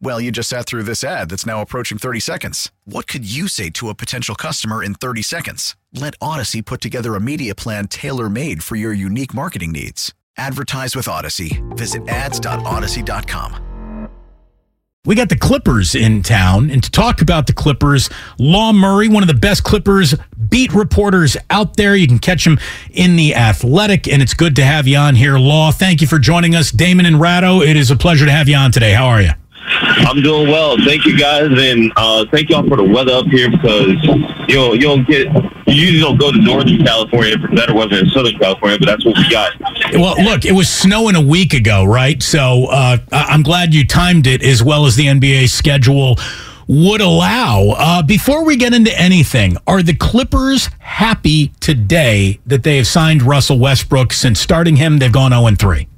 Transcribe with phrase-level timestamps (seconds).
[0.00, 2.70] Well, you just sat through this ad that's now approaching 30 seconds.
[2.84, 5.76] What could you say to a potential customer in 30 seconds?
[5.92, 10.12] Let Odyssey put together a media plan tailor made for your unique marketing needs.
[10.36, 11.62] Advertise with Odyssey.
[11.70, 13.64] Visit ads.odyssey.com.
[15.06, 18.08] We got the Clippers in town, and to talk about the Clippers,
[18.38, 20.14] Law Murray, one of the best Clippers
[20.48, 21.94] beat reporters out there.
[21.94, 22.58] You can catch him
[22.90, 25.72] in the Athletic, and it's good to have you on here, Law.
[25.72, 27.60] Thank you for joining us, Damon and Ratto.
[27.60, 28.94] It is a pleasure to have you on today.
[28.94, 29.32] How are you?
[29.66, 30.76] I'm doing well.
[30.84, 33.94] Thank you guys, and uh, thank y'all for the weather up here because
[34.48, 35.26] you know you don't get
[35.66, 39.04] you usually don't go to Northern California for better weather in Southern California, but that's
[39.04, 39.52] what we got.
[39.92, 42.22] Well, look, it was snowing a week ago, right?
[42.22, 46.16] So uh, I'm glad you timed it as well as the NBA schedule
[46.66, 47.74] would allow.
[47.76, 53.22] Uh, before we get into anything, are the Clippers happy today that they have signed
[53.22, 54.12] Russell Westbrook?
[54.12, 55.88] Since starting him, they've gone 0 3.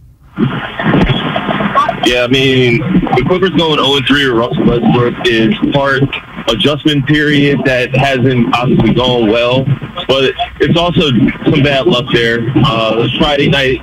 [2.07, 6.05] Yeah, I mean the Clippers going 0 3 with Russell Westbrook is part
[6.49, 9.65] adjustment period that hasn't obviously gone well,
[10.07, 11.11] but it's also
[11.51, 12.47] some bad luck there.
[12.65, 13.81] Uh, Friday night,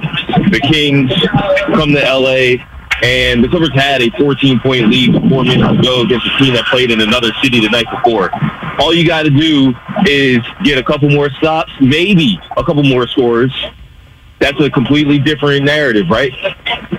[0.52, 1.12] the Kings
[1.76, 2.64] come to LA.
[3.02, 6.64] And the Clippers had a 14 point lead four minutes ago against a team that
[6.68, 8.30] played in another city the night before.
[8.80, 9.74] All you got to do
[10.08, 13.52] is get a couple more stops, maybe a couple more scores.
[14.40, 16.32] That's a completely different narrative, right?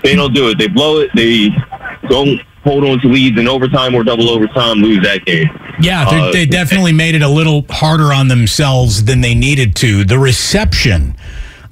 [0.05, 0.59] They don't do it.
[0.59, 1.11] They blow it.
[1.17, 1.51] They
[2.09, 5.49] don't hold on to leads in overtime or double overtime, lose that game.
[5.81, 9.75] Yeah, they- Uh, they definitely made it a little harder on themselves than they needed
[9.77, 10.05] to.
[10.05, 11.17] The reception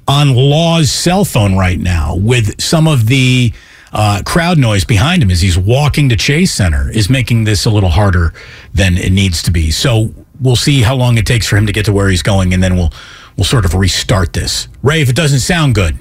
[0.07, 3.53] on Law's cell phone right now, with some of the
[3.93, 7.69] uh, crowd noise behind him as he's walking to Chase Center, is making this a
[7.69, 8.33] little harder
[8.73, 9.69] than it needs to be.
[9.71, 10.11] So
[10.41, 12.61] we'll see how long it takes for him to get to where he's going, and
[12.63, 12.91] then we'll
[13.37, 14.67] we'll sort of restart this.
[14.81, 15.95] Ray, if it doesn't sound good,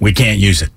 [0.00, 0.70] we can't use it.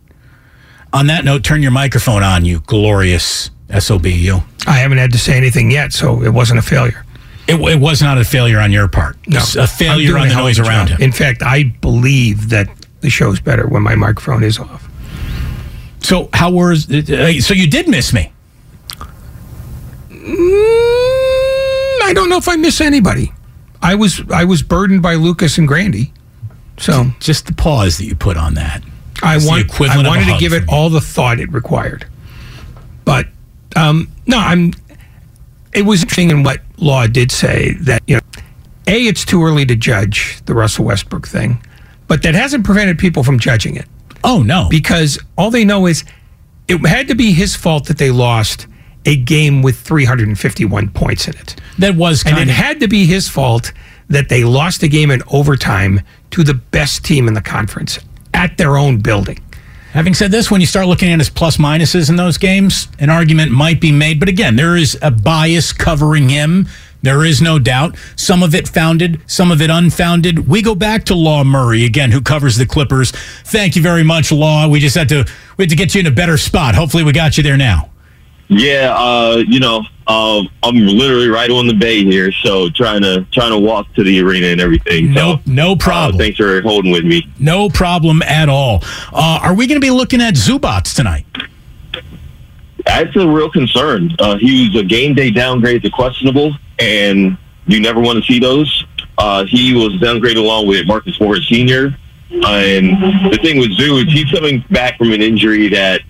[0.93, 4.05] On that note, turn your microphone on, you glorious sob.
[4.05, 4.43] You.
[4.67, 7.05] I haven't had to say anything yet, so it wasn't a failure.
[7.47, 9.17] It, it was not a failure on your part.
[9.23, 11.01] It's a failure on the noise around him.
[11.01, 12.67] In fact, I believe that
[13.01, 14.87] the show's better when my microphone is off.
[16.01, 16.89] So how was?
[16.91, 18.31] Uh, so you did miss me.
[20.09, 20.21] Mm,
[22.03, 23.31] I don't know if I miss anybody.
[23.81, 26.13] I was I was burdened by Lucas and Grandy,
[26.77, 28.83] so Just the pause that you put on that.
[29.23, 32.05] I want I wanted to give it all the thought it required.
[33.05, 33.27] But
[33.75, 34.73] um, no, I'm.
[35.73, 38.21] It was interesting in what Law did say that you know,
[38.87, 41.63] a it's too early to judge the Russell Westbrook thing,
[42.07, 43.85] but that hasn't prevented people from judging it
[44.23, 44.67] Oh no!
[44.69, 46.03] because all they know is
[46.67, 48.67] it had to be his fault that they lost
[49.05, 51.55] a game with 351 points in it.
[51.79, 53.71] that was And it had to be his fault
[54.09, 56.01] that they lost a game in overtime
[56.31, 57.97] to the best team in the conference
[58.33, 59.39] at their own building.
[59.93, 63.09] Having said this, when you start looking at his plus minuses in those games, an
[63.09, 64.19] argument might be made.
[64.21, 66.67] But again, there is a bias covering him.
[67.01, 67.97] There is no doubt.
[68.15, 70.47] Some of it founded, some of it unfounded.
[70.47, 73.11] We go back to Law Murray again, who covers the Clippers.
[73.11, 74.67] Thank you very much, Law.
[74.67, 75.25] We just had to
[75.57, 76.75] we had to get you in a better spot.
[76.75, 77.89] Hopefully, we got you there now.
[78.53, 83.25] Yeah, uh, you know, uh, I'm literally right on the bay here, so trying to
[83.31, 85.13] trying to walk to the arena and everything.
[85.13, 86.17] No, so, no uh, problem.
[86.19, 87.25] thanks for holding with me.
[87.39, 88.83] No problem at all.
[89.13, 91.25] Uh, are we going to be looking at Zubac tonight?
[92.85, 94.13] That's a real concern.
[94.19, 97.37] Uh, he was a game day downgrade to questionable, and
[97.67, 98.85] you never want to see those.
[99.17, 101.95] Uh, he was downgraded along with Marcus Morris Sr.
[102.33, 106.01] Uh, and the thing with Zoo is he's coming back from an injury that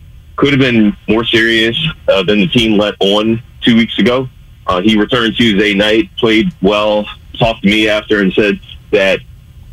[0.41, 1.77] could have been more serious
[2.07, 4.27] uh, than the team let on two weeks ago.
[4.65, 7.05] Uh, he returned Tuesday night, played well,
[7.37, 8.59] talked to me after, and said
[8.91, 9.19] that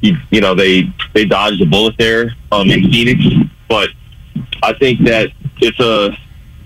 [0.03, 3.25] he, you know they they dodged a bullet there um, in Phoenix,
[3.67, 3.88] but
[4.62, 5.31] I think that
[5.62, 6.15] it's a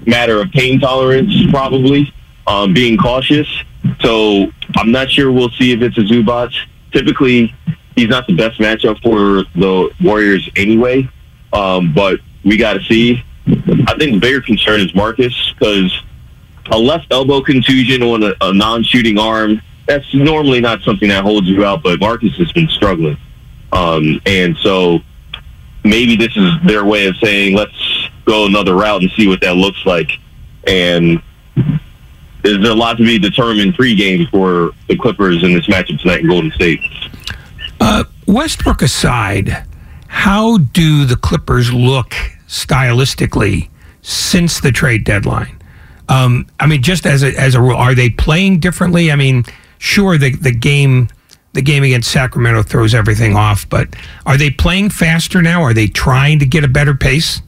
[0.04, 2.12] matter of pain tolerance, probably
[2.48, 3.46] um, being cautious.
[4.00, 6.52] So I'm not sure we'll see if it's a Zubac.
[6.90, 7.54] Typically,
[7.94, 11.08] he's not the best matchup for the Warriors anyway.
[11.52, 13.22] Um, but we got to see.
[13.46, 16.02] I think the bigger concern is Marcus because
[16.70, 21.48] a left elbow contusion on a, a non-shooting arm that's normally not something that holds
[21.48, 21.82] you out.
[21.82, 23.16] But Marcus has been struggling,
[23.72, 25.00] um, and so
[25.84, 29.56] maybe this is their way of saying let's go another route and see what that
[29.56, 30.10] looks like.
[30.66, 31.20] And
[32.42, 36.28] there's a lot to be determined pregame for the Clippers in this matchup tonight in
[36.28, 36.80] Golden State.
[37.80, 39.66] Uh, Westbrook aside,
[40.06, 42.14] how do the Clippers look
[42.52, 43.70] stylistically
[44.02, 45.58] since the trade deadline?
[46.08, 49.10] Um, I mean, just as a, as a rule, are they playing differently?
[49.10, 49.44] I mean,
[49.78, 51.08] sure, the the game
[51.54, 53.88] the game against Sacramento throws everything off, but
[54.26, 55.62] are they playing faster now?
[55.62, 57.42] Are they trying to get a better pace?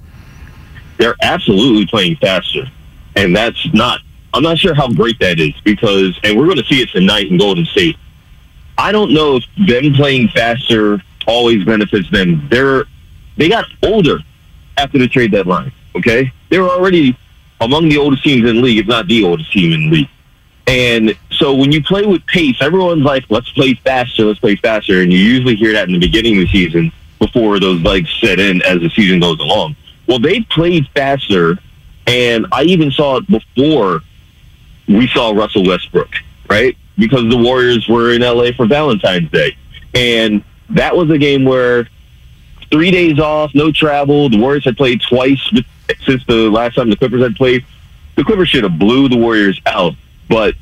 [0.99, 2.71] They're absolutely playing faster,
[3.17, 4.01] and that's not.
[4.33, 7.31] I'm not sure how great that is because, and we're going to see it tonight
[7.31, 7.97] in Golden State.
[8.77, 12.49] I don't know if them playing faster always benefits them.
[12.51, 12.85] They're
[13.37, 14.19] they got older
[14.77, 15.73] after the trade deadline.
[15.97, 17.17] Okay, they were already
[17.61, 20.09] among the oldest teams in the league, if not the oldest team in the league.
[20.67, 25.03] And so when you play with pace, everyone's like, let's play faster, let's play faster.
[25.03, 28.41] And you usually hear that in the beginning of the season before those legs set
[28.41, 29.77] in as the season goes along.
[30.07, 31.59] Well, they played faster,
[32.07, 34.03] and I even saw it before
[34.89, 36.11] we saw Russell Westbrook,
[36.49, 36.77] right?
[36.99, 39.57] Because the Warriors were in LA for Valentine's Day.
[39.95, 41.89] And that was a game where
[42.75, 44.29] three days off, no travel.
[44.29, 45.41] The Warriors had played twice
[46.05, 47.65] since the last time the Clippers had played.
[48.17, 49.95] The Clippers should have blew the Warriors out,
[50.29, 50.57] but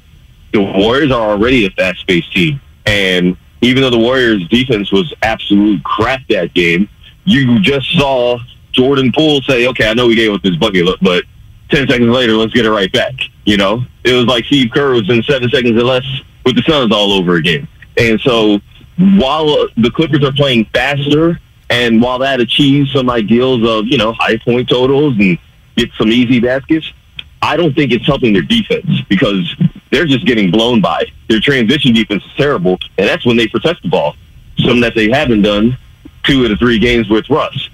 [0.52, 5.82] the Warriors are already a fast-paced team, and even though the Warriors' defense was absolute
[5.84, 6.86] crap that game,
[7.24, 8.38] you just saw
[8.72, 11.24] Jordan Poole say, "Okay, I know we gave up this bucket, but
[11.70, 13.14] ten seconds later, let's get it right back."
[13.46, 16.04] You know, it was like Steve Kerr was in seven seconds or less
[16.44, 17.66] with the Suns all over again.
[17.96, 18.60] And so,
[18.98, 21.40] while the Clippers are playing faster
[21.72, 25.38] and while that achieves some ideals of, you know, high point totals and
[25.76, 26.92] get some easy baskets,
[27.40, 29.56] I don't think it's helping their defense because
[29.90, 31.10] they're just getting blown by.
[31.28, 34.16] Their transition defense is terrible, and that's when they protect the ball.
[34.58, 35.78] Something that they haven't done
[36.24, 37.70] two of the three games with Russ.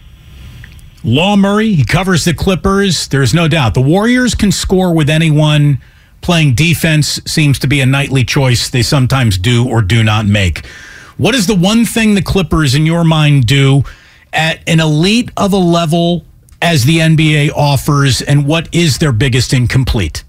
[1.03, 3.09] Law Murray, he covers the Clippers.
[3.09, 3.75] There's no doubt.
[3.75, 5.79] The Warriors can score with anyone.
[6.21, 10.67] Playing defense seems to be a nightly choice they sometimes do or do not make.
[11.19, 13.83] What is the one thing the Clippers, in your mind, do
[14.33, 16.25] at an elite of a level
[16.63, 20.23] as the NBA offers, and what is their biggest incomplete?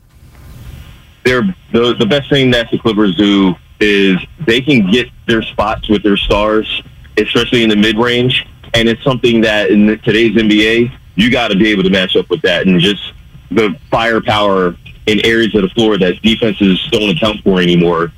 [1.25, 5.87] They're, the, the best thing that the Clippers do is they can get their spots
[5.89, 6.81] with their stars,
[7.17, 8.47] especially in the mid range.
[8.73, 12.29] And it's something that in today's NBA, you got to be able to match up
[12.31, 12.65] with that.
[12.65, 13.13] And just
[13.51, 14.75] the firepower
[15.05, 18.11] in areas of the floor that defenses don't account for anymore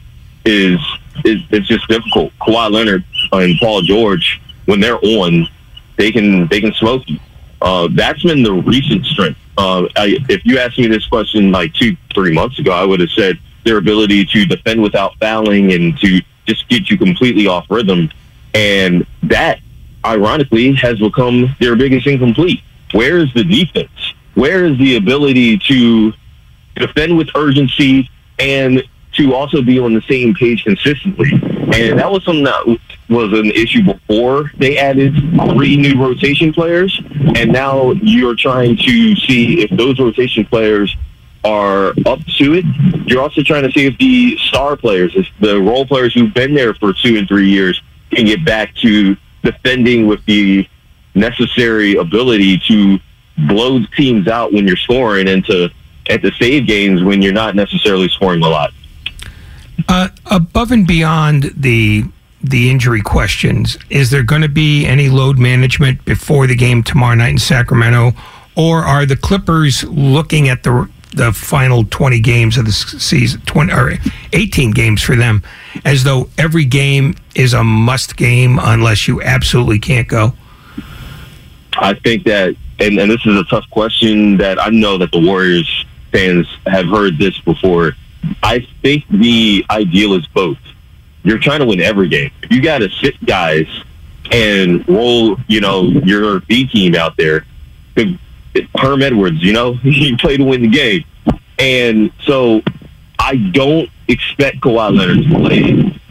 [0.45, 0.79] is
[1.25, 2.31] it's, it's just difficult.
[2.41, 5.47] Kawhi Leonard and Paul George, when they're on,
[5.97, 7.19] they can they can smoke you.
[7.61, 9.39] Uh, that's been the recent strength.
[9.57, 12.99] Uh, I, if you asked me this question like two, three months ago, I would
[12.99, 17.67] have said their ability to defend without fouling and to just get you completely off
[17.69, 18.09] rhythm.
[18.55, 19.59] And that,
[20.03, 22.61] ironically, has become their biggest incomplete.
[22.93, 24.13] Where is the defense?
[24.33, 26.13] Where is the ability to
[26.75, 28.09] defend with urgency
[28.39, 31.31] and to also be on the same page consistently.
[31.33, 32.65] And that was something that
[33.09, 35.13] was an issue before they added
[35.53, 37.01] three new rotation players.
[37.35, 40.95] And now you're trying to see if those rotation players
[41.43, 42.65] are up to it.
[43.07, 46.53] You're also trying to see if the star players, if the role players who've been
[46.53, 47.81] there for two and three years
[48.11, 50.67] can get back to defending with the
[51.15, 52.99] necessary ability to
[53.47, 55.69] blow teams out when you're scoring and to
[56.09, 58.71] at the save games when you're not necessarily scoring a lot.
[59.87, 62.03] Uh, above and beyond the
[62.43, 67.13] the injury questions, is there going to be any load management before the game tomorrow
[67.13, 68.13] night in Sacramento,
[68.55, 73.73] or are the Clippers looking at the the final 20 games of the season, 20
[73.73, 73.93] or
[74.33, 75.43] 18 games for them,
[75.83, 80.33] as though every game is a must game unless you absolutely can't go?
[81.73, 85.19] I think that, and, and this is a tough question that I know that the
[85.19, 87.93] Warriors fans have heard this before
[88.43, 90.57] I think the ideal is both.
[91.23, 92.31] You're trying to win every game.
[92.49, 93.67] You got to sit guys
[94.31, 97.45] and roll, you know, your B team out there.
[98.75, 101.03] Herm Edwards, you know, he played to win the game.
[101.59, 102.61] And so
[103.19, 106.01] I don't expect Kawhi Leonard to play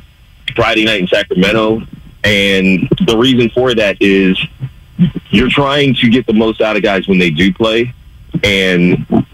[0.54, 1.82] Friday night in Sacramento.
[2.22, 4.38] And the reason for that is
[5.30, 7.92] you're trying to get the most out of guys when they do play.
[8.44, 9.26] And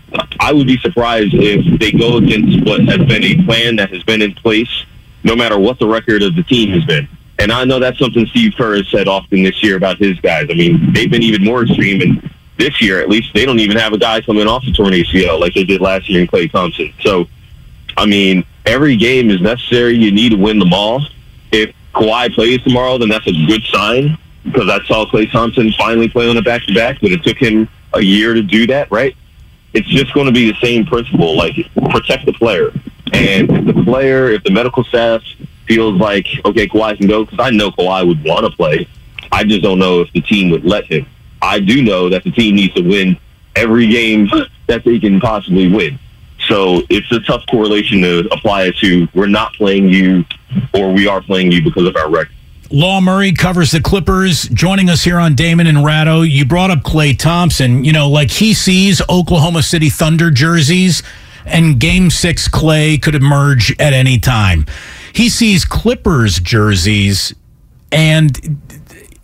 [0.47, 4.05] I would be surprised if they go against what has been a plan that has
[4.05, 4.85] been in place,
[5.25, 7.09] no matter what the record of the team has been.
[7.41, 10.47] And I know that's something Steve Kerr has said often this year about his guys.
[10.49, 13.77] I mean, they've been even more extreme, and this year at least they don't even
[13.77, 16.49] have a guy coming off the torn ACL like they did last year in Klay
[16.49, 16.95] Thompson.
[17.01, 17.27] So,
[17.97, 19.97] I mean, every game is necessary.
[19.97, 21.05] You need to win them all.
[21.51, 26.09] If Kawhi plays tomorrow, then that's a good sign because I saw Klay Thompson finally
[26.09, 28.93] play on a back to back, but it took him a year to do that,
[28.93, 29.17] right?
[29.73, 31.55] It's just going to be the same principle, like
[31.91, 32.71] protect the player.
[33.13, 35.23] And if the player, if the medical staff
[35.67, 38.89] feels like, okay, Kawhi can go, because I know Kawhi would want to play.
[39.33, 41.07] I just don't know if the team would let him.
[41.43, 43.19] I do know that the team needs to win
[43.55, 44.29] every game
[44.67, 45.99] that they can possibly win.
[46.49, 50.25] So it's a tough correlation to apply it to we're not playing you
[50.75, 52.36] or we are playing you because of our record.
[52.71, 56.23] Law Murray covers the Clippers, joining us here on Damon and Ratto.
[56.23, 57.85] You brought up Klay Thompson.
[57.85, 61.03] You know, like he sees Oklahoma City Thunder jerseys,
[61.45, 64.67] and Game Six Klay could emerge at any time.
[65.13, 67.35] He sees Clippers jerseys,
[67.93, 68.59] and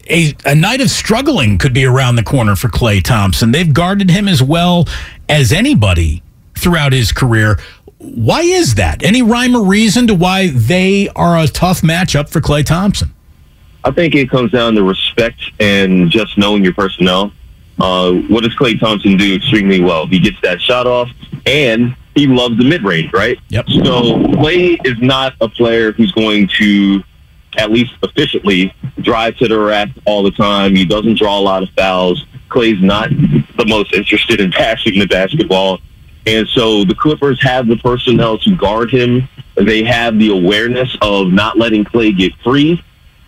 [0.09, 3.51] a, a night of struggling could be around the corner for Klay Thompson.
[3.51, 4.87] They've guarded him as well
[5.29, 6.23] as anybody
[6.57, 7.59] throughout his career.
[7.99, 9.03] Why is that?
[9.03, 13.13] Any rhyme or reason to why they are a tough matchup for Klay Thompson?
[13.85, 17.33] I think it comes down to respect and just knowing your personnel.
[17.81, 20.07] Uh, what does Klay Thompson do extremely well?
[20.07, 21.09] He gets that shot off,
[21.47, 23.39] and he loves the mid range, right?
[23.49, 23.69] Yep.
[23.85, 27.03] So Klay is not a player who's going to,
[27.57, 30.77] at least efficiently, drive to the rack all the time.
[30.77, 32.25] He doesn't draw a lot of fouls.
[32.51, 35.81] Klay's not the most interested in passing the basketball.
[36.27, 39.29] And so the Clippers have the personnel to guard him.
[39.57, 42.83] They have the awareness of not letting Klay get free.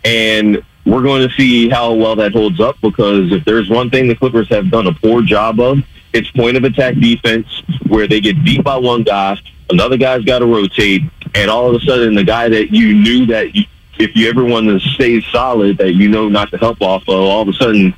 [0.04, 4.06] And we're going to see how well that holds up because if there's one thing
[4.06, 5.78] the Clippers have done a poor job of,
[6.12, 7.46] it's point of attack defense
[7.88, 9.36] where they get beat by one guy,
[9.70, 11.02] another guy's got to rotate,
[11.34, 13.64] and all of a sudden the guy that you knew that you,
[13.98, 17.14] if you ever want to stay solid that you know not to help off of,
[17.14, 17.94] all of a sudden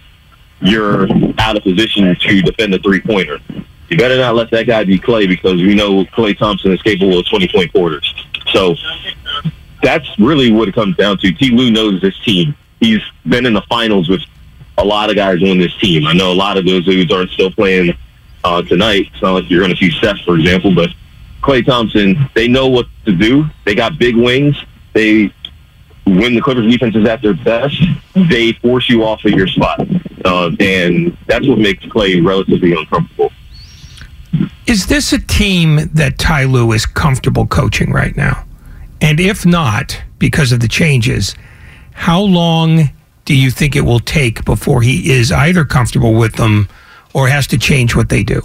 [0.61, 1.09] you're
[1.39, 3.39] out of position to defend a three pointer.
[3.89, 7.19] You better not let that guy be Klay because we know Klay Thompson is capable
[7.19, 8.15] of 20 point quarters.
[8.53, 8.75] So
[9.83, 11.33] that's really what it comes down to.
[11.33, 11.51] T.
[11.51, 12.57] Lue knows this team.
[12.81, 14.23] He's been in the finals with
[14.79, 16.07] a lot of guys on this team.
[16.07, 17.97] I know a lot of those dudes aren't still playing
[18.45, 19.09] uh, tonight.
[19.13, 20.91] It's not like you're going to see Seth, for example, but
[21.43, 23.47] Klay Thompson, they know what to do.
[23.65, 24.57] They got big wings.
[24.93, 25.33] They,
[26.05, 27.81] when the Clippers defense is at their best,
[28.15, 29.87] they force you off of your spot.
[30.25, 33.33] Uh, and that's what makes Klay relatively uncomfortable.
[34.67, 38.46] Is this a team that Ty is comfortable coaching right now?
[39.07, 41.37] And if not, because of the changes,
[41.93, 42.91] how long
[43.25, 46.69] do you think it will take before he is either comfortable with them
[47.15, 48.43] or has to change what they do?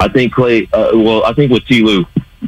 [0.00, 0.68] I think Klay.
[0.72, 1.84] Uh, well, I think with T.
[1.84, 2.04] Lue,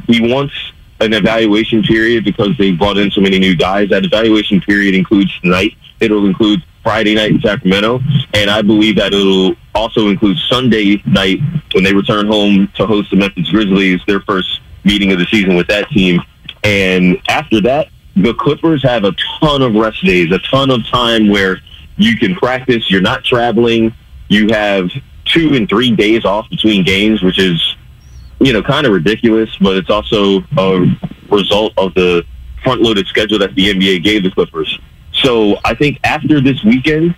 [0.07, 0.53] he wants
[0.99, 3.87] an evaluation period because they brought in so many new guys.
[3.87, 5.71] That evaluation period includes tonight.
[6.01, 8.01] It'll include Friday night in Sacramento,
[8.33, 11.39] and I believe that it'll also include Sunday night
[11.71, 15.55] when they return home to host the Memphis Grizzlies, their first meeting of the season
[15.55, 16.19] with that team.
[16.63, 21.29] And after that, the Clippers have a ton of rest days, a ton of time
[21.29, 21.59] where
[21.97, 22.89] you can practice.
[22.89, 23.93] You're not traveling.
[24.27, 24.89] You have
[25.25, 27.75] two and three days off between games, which is,
[28.39, 30.85] you know, kind of ridiculous, but it's also a
[31.29, 32.23] result of the
[32.63, 34.79] front loaded schedule that the NBA gave the Clippers.
[35.13, 37.15] So I think after this weekend,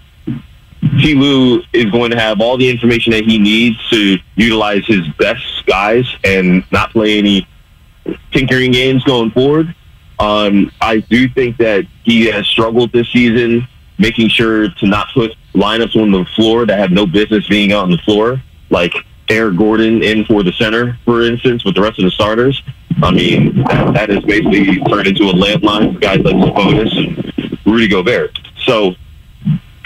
[1.01, 1.13] T.
[1.13, 5.43] Lue is going to have all the information that he needs to utilize his best
[5.65, 7.48] guys and not play any
[8.32, 9.75] tinkering games going forward.
[10.20, 15.36] Um, I do think that he has struggled this season making sure to not put
[15.53, 18.94] lineups on the floor that have no business being on the floor, like
[19.29, 22.62] Eric Gordon in for the center, for instance, with the rest of the starters.
[23.03, 27.60] I mean, that, that has basically turned into a landline for guys like Sabonis and
[27.65, 28.39] Rudy Gobert.
[28.65, 28.96] So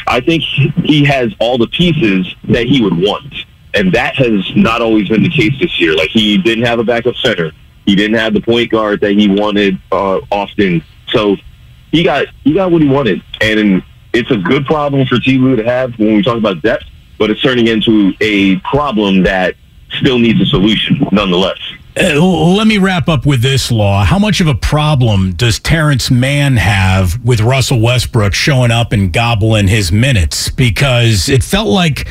[0.08, 3.34] I think he has all the pieces that he would want.
[3.76, 5.96] And that has not always been the case this year.
[5.96, 7.52] Like, he didn't have a backup center.
[7.86, 10.84] He didn't have the point guard that he wanted uh, often.
[11.10, 11.36] So
[11.92, 13.22] he got he got what he wanted.
[13.42, 15.38] And it's a good problem for T.
[15.38, 16.86] Lue to have when we talk about depth,
[17.18, 19.56] but it's turning into a problem that
[19.98, 21.60] still needs a solution nonetheless.
[21.96, 24.04] Uh, let me wrap up with this law.
[24.04, 29.14] How much of a problem does Terance Mann have with Russell Westbrook showing up and
[29.14, 30.50] gobbling his minutes?
[30.50, 32.08] Because it felt like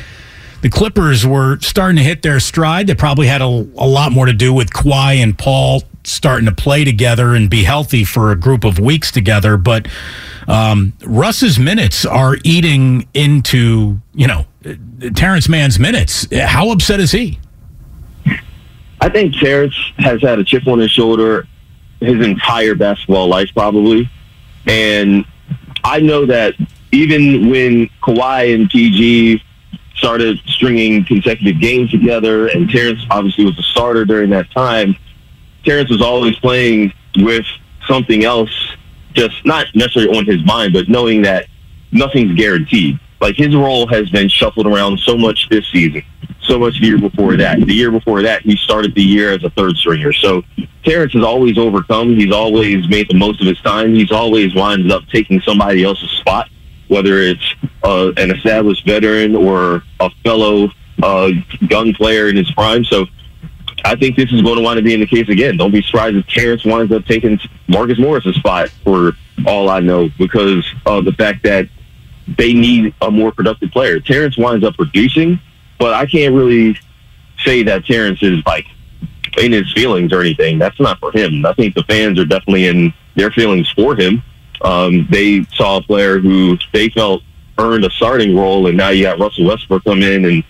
[0.62, 2.86] the Clippers were starting to hit their stride.
[2.86, 6.52] They probably had a, a lot more to do with Kawhi and Paul starting to
[6.54, 9.56] play together and be healthy for a group of weeks together.
[9.56, 9.86] But
[10.48, 14.46] um, Russ's minutes are eating into, you know,
[15.14, 16.26] Terance Mann's minutes.
[16.32, 17.38] How upset is he?
[19.00, 21.46] I think Terance has had a chip on his shoulder
[22.02, 24.10] his entire basketball life, probably.
[24.66, 25.24] And
[25.84, 26.54] I know that
[26.90, 29.42] even when Kawhi and PG
[30.02, 34.96] started stringing consecutive games together, and Terance obviously was a starter during that time,
[35.64, 37.46] Terance was always playing with
[37.86, 38.50] something else,
[39.12, 41.46] just not necessarily on his mind, but knowing that
[41.92, 42.98] nothing's guaranteed.
[43.20, 46.02] Like his role has been shuffled around so much this season,
[46.40, 47.60] so much the year before that.
[47.60, 50.12] The year before that, he started the year as a third stringer.
[50.12, 50.42] So
[50.84, 52.16] Terance has always overcome.
[52.16, 53.94] He's always made the most of his time.
[53.94, 56.48] He's always winds up taking somebody else's spot,
[56.92, 60.70] whether it's uh, an established veteran or a fellow
[61.02, 61.30] uh,
[61.68, 62.84] gun player in his prime.
[62.84, 63.06] So
[63.84, 65.56] I think this is going to wind up being the case again.
[65.56, 69.12] Don't be surprised if Terance winds up taking Marcus Morris' spot for
[69.46, 71.68] all I know because of the fact that
[72.38, 73.98] they need a more productive player.
[73.98, 75.40] Terance winds up producing,
[75.78, 76.78] but I can't really
[77.44, 78.66] say that Terance is like
[79.38, 80.58] in his feelings or anything.
[80.58, 81.44] That's not for him.
[81.46, 84.22] I think the fans are definitely in their feelings for him.
[84.62, 87.22] Um, they saw a player who they felt
[87.58, 90.44] earned a starting role, and now you got Russell Westbrook come in, and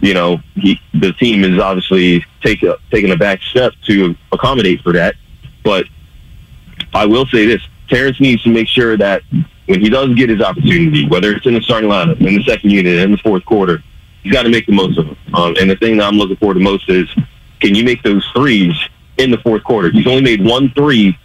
[0.00, 4.80] you know he, the team is obviously take a, taking a back step to accommodate
[4.82, 5.14] for that.
[5.62, 5.86] But
[6.94, 9.22] I will say this: Terance needs to make sure that
[9.66, 12.70] when he does get his opportunity, whether it's in the starting lineup, in the second
[12.70, 13.82] unit, in the fourth quarter,
[14.22, 15.16] he's got to make the most of them.
[15.34, 17.08] Um, and the thing that I'm looking for the most is,
[17.60, 18.74] can you make those threes
[19.18, 19.90] in the fourth quarter?
[19.90, 21.16] He's only made one three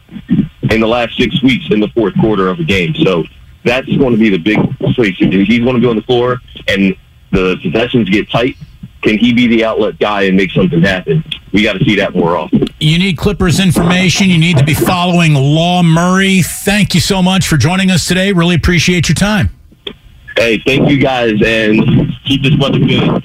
[0.72, 2.93] in the last six weeks in the fourth quarter of a game.
[2.95, 3.24] So
[3.63, 4.60] that's going to be the big
[4.93, 5.17] switch.
[5.17, 6.95] He's going to be on the floor and
[7.31, 8.55] the possessions get tight.
[9.01, 11.24] Can he be the outlet guy and make something happen?
[11.53, 12.67] We got to see that more often.
[12.79, 14.29] You need Clippers information.
[14.29, 16.41] You need to be following Law Murray.
[16.41, 18.31] Thank you so much for joining us today.
[18.31, 19.51] Really appreciate your time.
[20.36, 23.25] Hey, thank you guys, and keep this weather good.